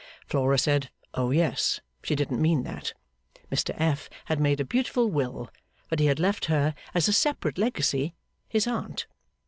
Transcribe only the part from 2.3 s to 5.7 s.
mean that, Mr F. had made a beautiful will,